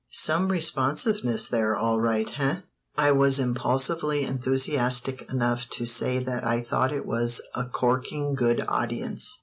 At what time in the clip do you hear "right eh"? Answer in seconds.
2.01-2.61